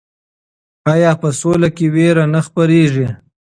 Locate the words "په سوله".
1.21-1.69